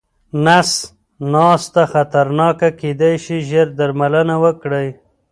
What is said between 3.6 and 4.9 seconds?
درملنه وکړئ.